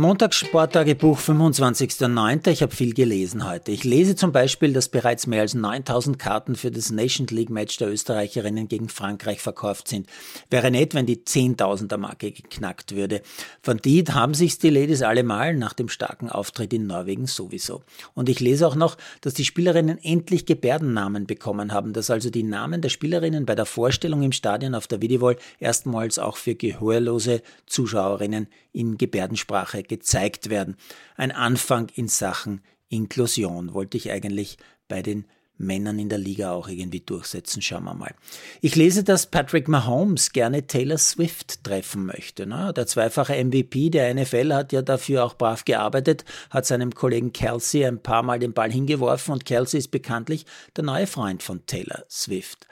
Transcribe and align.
Montagssporttagebuch 0.00 1.18
25.09. 1.18 2.48
Ich 2.48 2.62
habe 2.62 2.74
viel 2.74 2.94
gelesen 2.94 3.46
heute. 3.46 3.70
Ich 3.70 3.84
lese 3.84 4.16
zum 4.16 4.32
Beispiel, 4.32 4.72
dass 4.72 4.88
bereits 4.88 5.26
mehr 5.26 5.42
als 5.42 5.52
9000 5.52 6.18
Karten 6.18 6.56
für 6.56 6.70
das 6.70 6.90
Nation 6.90 7.26
League 7.26 7.50
Match 7.50 7.76
der 7.76 7.90
Österreicherinnen 7.90 8.66
gegen 8.66 8.88
Frankreich 8.88 9.42
verkauft 9.42 9.88
sind. 9.88 10.08
Wäre 10.48 10.70
nett, 10.70 10.94
wenn 10.94 11.04
die 11.04 11.18
10.000er 11.18 11.98
Marke 11.98 12.32
geknackt 12.32 12.96
würde. 12.96 13.20
Von 13.60 13.76
die 13.76 14.02
haben 14.04 14.32
sich's 14.32 14.58
die 14.58 14.70
Ladies 14.70 15.02
allemal 15.02 15.54
nach 15.54 15.74
dem 15.74 15.90
starken 15.90 16.30
Auftritt 16.30 16.72
in 16.72 16.86
Norwegen 16.86 17.26
sowieso. 17.26 17.82
Und 18.14 18.30
ich 18.30 18.40
lese 18.40 18.66
auch 18.66 18.76
noch, 18.76 18.96
dass 19.20 19.34
die 19.34 19.44
Spielerinnen 19.44 20.02
endlich 20.02 20.46
Gebärdennamen 20.46 21.26
bekommen 21.26 21.74
haben, 21.74 21.92
dass 21.92 22.08
also 22.08 22.30
die 22.30 22.42
Namen 22.42 22.80
der 22.80 22.88
Spielerinnen 22.88 23.44
bei 23.44 23.54
der 23.54 23.66
Vorstellung 23.66 24.22
im 24.22 24.32
Stadion 24.32 24.74
auf 24.74 24.86
der 24.86 25.02
Videowall 25.02 25.36
erstmals 25.58 26.18
auch 26.18 26.38
für 26.38 26.54
gehörlose 26.54 27.42
Zuschauerinnen 27.66 28.48
in 28.72 28.96
Gebärdensprache 28.96 29.89
gezeigt 29.90 30.48
werden. 30.48 30.76
Ein 31.16 31.32
Anfang 31.32 31.90
in 31.94 32.08
Sachen 32.08 32.62
Inklusion 32.88 33.74
wollte 33.74 33.98
ich 33.98 34.10
eigentlich 34.10 34.56
bei 34.88 35.02
den 35.02 35.26
Männern 35.58 35.98
in 35.98 36.08
der 36.08 36.18
Liga 36.18 36.52
auch 36.52 36.68
irgendwie 36.68 37.00
durchsetzen. 37.00 37.60
Schauen 37.60 37.84
wir 37.84 37.94
mal. 37.94 38.14
Ich 38.62 38.76
lese, 38.76 39.04
dass 39.04 39.26
Patrick 39.26 39.68
Mahomes 39.68 40.32
gerne 40.32 40.66
Taylor 40.66 40.96
Swift 40.96 41.62
treffen 41.64 42.06
möchte. 42.06 42.46
Ne? 42.46 42.72
Der 42.74 42.86
zweifache 42.86 43.34
MVP 43.44 43.90
der 43.90 44.14
NFL 44.14 44.54
hat 44.54 44.72
ja 44.72 44.80
dafür 44.80 45.24
auch 45.24 45.34
brav 45.34 45.66
gearbeitet, 45.66 46.24
hat 46.48 46.64
seinem 46.64 46.94
Kollegen 46.94 47.32
Kelsey 47.32 47.84
ein 47.84 48.02
paar 48.02 48.22
Mal 48.22 48.38
den 48.38 48.54
Ball 48.54 48.72
hingeworfen 48.72 49.32
und 49.32 49.44
Kelsey 49.44 49.78
ist 49.78 49.90
bekanntlich 49.90 50.46
der 50.76 50.84
neue 50.84 51.06
Freund 51.06 51.42
von 51.42 51.66
Taylor 51.66 52.04
Swift 52.08 52.66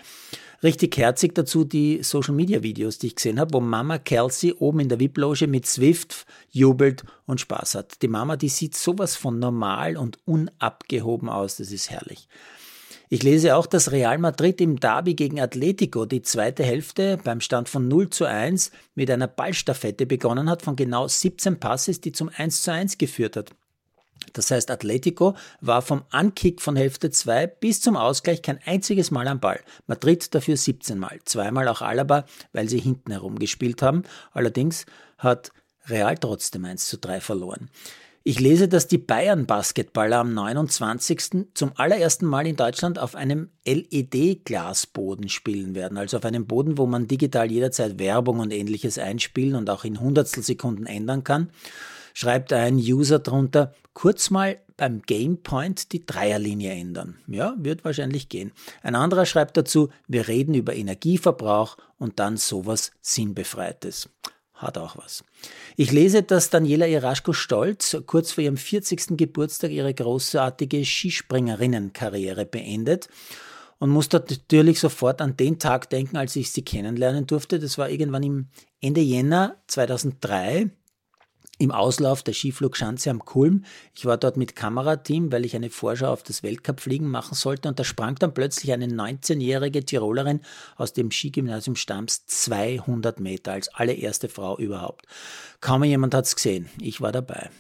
richtig 0.63 0.97
herzig 0.97 1.35
dazu 1.35 1.65
die 1.65 2.03
Social 2.03 2.35
Media 2.35 2.63
Videos, 2.63 2.99
die 2.99 3.09
ich 3.09 3.17
gesehen 3.17 3.41
habe, 3.41 3.55
wo 3.55 3.61
Mama 3.61 3.99
Kelsey 3.99 4.53
oben 4.53 4.81
in 4.81 4.89
der 4.89 5.01
VIP-Loge 5.01 5.47
mit 5.47 5.67
Swift 5.67 6.27
jubelt 6.51 7.05
und 7.27 7.41
Spaß 7.41 7.75
hat. 7.75 8.03
Die 8.03 8.09
Mama, 8.09 8.37
die 8.37 8.49
sieht 8.49 8.77
sowas 8.77 9.17
von 9.17 9.39
normal 9.39 9.97
und 9.97 10.19
unabgehoben 10.25 11.29
aus, 11.29 11.57
das 11.57 11.73
ist 11.73 11.91
herrlich. 11.91 12.29
Ich 13.11 13.23
lese 13.23 13.57
auch, 13.57 13.67
dass 13.67 13.91
Real 13.91 14.19
Madrid 14.19 14.61
im 14.61 14.79
Derby 14.79 15.15
gegen 15.15 15.41
Atletico 15.41 16.05
die 16.05 16.21
zweite 16.21 16.63
Hälfte 16.63 17.19
beim 17.25 17.41
Stand 17.41 17.71
von 17.71 17.89
0 17.89 18.11
zu 18.11 18.27
1 18.27 18.71
mit 18.95 19.11
einer 19.11 19.27
Ballstaffette 19.27 20.05
begonnen 20.05 20.51
hat 20.51 20.61
von 20.61 20.77
genau 20.77 21.09
17 21.09 21.59
Passes, 21.59 22.03
die 22.03 22.13
zum 22.13 22.29
1 22.29 22.63
zu 22.63 22.71
1 22.71 22.99
geführt 22.99 23.37
hat. 23.37 23.55
Das 24.33 24.51
heißt, 24.51 24.71
Atletico 24.71 25.35
war 25.61 25.83
vom 25.83 26.03
Ankick 26.11 26.61
von 26.61 26.77
Hälfte 26.77 27.11
2 27.11 27.47
bis 27.47 27.81
zum 27.81 27.97
Ausgleich 27.97 28.43
kein 28.43 28.59
einziges 28.65 29.11
Mal 29.11 29.29
am 29.29 29.41
Ball. 29.41 29.61
Madrid 29.87 30.35
dafür 30.35 30.57
17 30.57 30.99
Mal. 30.99 31.19
Zweimal 31.25 31.69
auch 31.69 31.83
Alaba, 31.83 32.25
weil 32.53 32.69
sie 32.69 32.79
hinten 32.79 33.13
herum 33.13 33.39
gespielt 33.39 33.83
haben. 33.83 34.05
Allerdings 34.33 34.87
hat 35.19 35.53
Real 35.87 36.17
trotzdem 36.17 36.65
1 36.65 36.87
zu 36.87 36.99
3 36.99 37.21
verloren. 37.21 37.71
Ich 38.25 38.41
lese, 38.41 38.69
dass 38.69 38.89
die 38.89 38.99
Bayern-Basketballer 38.99 40.19
am 40.19 40.35
29. 40.35 41.47
zum 41.55 41.73
allerersten 41.77 42.27
Mal 42.27 42.47
in 42.47 42.57
Deutschland 42.57 42.99
auf 42.99 43.15
einem 43.15 43.49
LED-Glasboden 43.65 45.31
spielen 45.31 45.75
werden, 45.75 45.97
also 45.97 46.19
auf 46.19 46.27
einem 46.27 46.47
Boden, 46.47 46.77
wo 46.77 46.85
man 46.85 47.07
digital 47.07 47.51
jederzeit 47.51 47.99
Werbung 47.99 48.41
und 48.41 48.53
ähnliches 48.53 48.99
einspielen 48.99 49.55
und 49.55 49.71
auch 49.71 49.85
in 49.85 49.99
Hundertstelsekunden 49.99 50.85
ändern 50.85 51.25
kann 51.25 51.51
schreibt 52.19 52.53
ein 52.53 52.75
User 52.75 53.21
drunter, 53.21 53.75
kurz 53.99 54.31
mal 54.31 54.61
beim 54.77 55.03
Gamepoint 55.03 55.91
die 55.91 56.07
Dreierlinie 56.07 56.71
ändern. 56.71 57.19
Ja, 57.27 57.57
wird 57.59 57.85
wahrscheinlich 57.85 58.29
gehen. 58.29 58.53
Ein 58.81 58.95
anderer 58.95 59.27
schreibt 59.27 59.57
dazu, 59.57 59.89
wir 60.07 60.29
reden 60.29 60.55
über 60.55 60.77
Energieverbrauch 60.77 61.77
und 61.99 62.21
dann 62.21 62.37
sowas 62.37 62.93
Sinnbefreites. 63.01 64.09
Hat 64.55 64.79
auch 64.79 64.97
was. 64.97 65.25
Ich 65.75 65.91
lese, 65.91 66.23
dass 66.23 66.49
Daniela 66.49 66.87
Iraschko-Stolz 66.87 67.97
kurz 68.07 68.31
vor 68.31 68.45
ihrem 68.45 68.57
40. 68.57 69.17
Geburtstag 69.17 69.73
ihre 69.73 69.93
großartige 69.93 70.85
Skispringerinnenkarriere 70.85 72.47
beendet 72.47 73.09
und 73.81 73.91
muss 73.91 74.09
dort 74.09 74.31
natürlich 74.31 74.79
sofort 74.79 75.21
an 75.21 75.37
den 75.37 75.59
Tag 75.59 75.91
denken, 75.91 76.17
als 76.17 76.37
ich 76.37 76.53
sie 76.53 76.63
kennenlernen 76.63 77.27
durfte. 77.27 77.59
Das 77.59 77.79
war 77.79 77.91
irgendwann 77.91 78.23
im 78.23 78.47
Ende 78.81 79.01
Jänner 79.01 79.57
2003 79.67 80.71
im 81.59 81.73
Auslauf 81.73 82.23
der 82.23 82.33
Skiflugschanze 82.33 83.11
am 83.11 83.25
Kulm. 83.25 83.65
Ich 83.95 84.07
war 84.07 84.17
dort 84.17 84.37
mit 84.37 84.57
Kamerateam, 84.57 85.31
weil 85.33 85.45
ich 85.45 85.57
eine 85.57 85.71
Vorschau 85.71 86.13
auf 86.13 86.23
das 86.23 86.43
Weltcupfliegen 86.43 87.09
machen 87.09 87.35
sollte 87.35 87.69
und 87.69 87.79
da 87.79 87.85
sprang 87.85 88.15
dann 88.17 88.33
plötzlich 88.33 88.73
eine 88.73 88.87
19-jährige 88.87 89.85
Tirolerin 89.85 90.41
aus 90.77 90.93
dem 90.93 91.11
Skigymnasium 91.11 91.77
Stams 91.77 92.27
200 92.27 93.21
Meter 93.21 93.53
als 93.53 93.69
allererste 93.75 94.29
Frau 94.29 94.57
überhaupt. 94.59 95.07
Kaum 95.61 95.85
jemand 95.85 96.15
hat's 96.15 96.37
gesehen. 96.37 96.69
Ich 96.81 97.01
war 97.01 97.13
dabei. 97.13 97.51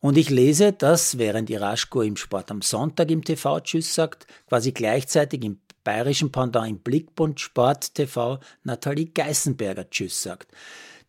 Und 0.00 0.16
ich 0.16 0.30
lese, 0.30 0.72
dass 0.72 1.18
während 1.18 1.50
Iraschko 1.50 2.02
im 2.02 2.16
Sport 2.16 2.50
am 2.50 2.62
Sonntag 2.62 3.10
im 3.10 3.22
TV 3.22 3.60
Tschüss 3.60 3.94
sagt, 3.94 4.26
quasi 4.48 4.72
gleichzeitig 4.72 5.44
im 5.44 5.60
bayerischen 5.84 6.32
Pendant 6.32 6.68
im 6.68 6.78
Blickbund 6.78 7.40
Sport 7.40 7.94
TV 7.94 8.38
Nathalie 8.64 9.06
Geißenberger 9.06 9.90
Tschüss 9.90 10.22
sagt. 10.22 10.48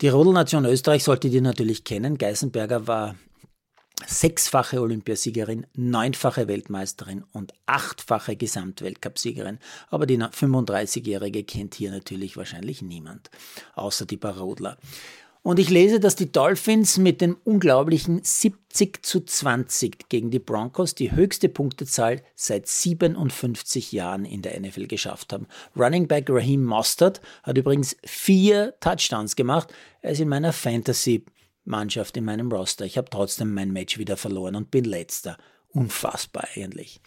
Die 0.02 0.10
Rodelnation 0.10 0.66
Österreich 0.66 1.04
solltet 1.04 1.32
ihr 1.32 1.44
natürlich 1.44 1.84
kennen. 1.84 2.18
Geißenberger 2.18 2.88
war 2.88 3.16
sechsfache 4.04 4.82
Olympiasiegerin, 4.82 5.68
neunfache 5.76 6.48
Weltmeisterin 6.48 7.24
und 7.34 7.54
achtfache 7.68 8.36
Gesamtweltcupsiegerin. 8.36 9.60
Aber 9.90 10.08
die 10.08 10.18
35-Jährige 10.18 11.44
kennt 11.44 11.76
hier 11.76 11.92
natürlich 11.92 12.36
wahrscheinlich 12.36 12.82
niemand, 12.82 13.30
außer 13.76 14.08
die 14.08 14.18
Parodler. 14.18 14.78
Und 15.44 15.58
ich 15.58 15.72
lese, 15.72 16.00
dass 16.00 16.16
die 16.16 16.32
Dolphins 16.32 17.00
mit 17.00 17.20
dem 17.20 17.36
unglaublichen 17.44 18.22
70 18.24 19.04
zu 19.04 19.22
20 19.22 20.08
gegen 20.08 20.30
die 20.30 20.38
Broncos 20.38 20.94
die 20.94 21.14
höchste 21.14 21.50
Punktezahl 21.50 22.22
seit 22.36 22.68
57 22.68 23.92
Jahren 23.92 24.24
in 24.24 24.44
der 24.44 24.60
NFL 24.60 24.86
geschafft 24.86 25.34
haben. 25.34 25.48
Running 25.76 26.08
Back 26.08 26.28
Raheem 26.30 26.64
Mostert 26.64 27.22
hat 27.42 27.58
übrigens 27.58 27.98
vier 28.06 28.76
Touchdowns 28.82 29.36
gemacht. 29.36 29.74
Er 30.02 30.12
ist 30.12 30.20
in 30.20 30.30
meiner 30.30 30.54
Fantasy-Mannschaft, 30.54 32.18
in 32.18 32.26
meinem 32.26 32.52
Roster. 32.52 32.86
Ich 32.86 33.00
habe 33.00 33.10
trotzdem 33.10 33.52
mein 33.56 33.74
Match 33.74 33.98
wieder 33.98 34.18
verloren 34.18 34.56
und 34.56 34.70
bin 34.70 34.86
letzter. 34.86 35.38
Unfassbar 35.70 36.50
eigentlich. 36.54 37.02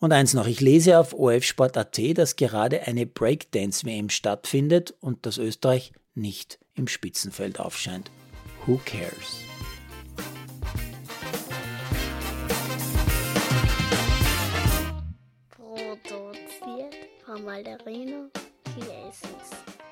Und 0.00 0.12
eins 0.12 0.34
noch, 0.34 0.46
ich 0.46 0.60
lese 0.60 0.98
auf 0.98 1.14
OFSport.at, 1.14 1.98
dass 2.18 2.36
gerade 2.36 2.82
eine 2.82 3.06
Breakdance-WM 3.06 4.10
stattfindet 4.10 4.94
und 5.00 5.24
dass 5.24 5.38
Österreich 5.38 5.92
nicht 6.14 6.58
im 6.74 6.88
Spitzenfeld 6.88 7.60
aufscheint. 7.60 8.10
Who 8.66 8.80
cares? 8.84 9.38
Produziert 15.50 16.94
von 17.24 17.44
Malderino 17.44 18.30
Chiesens. 18.74 19.83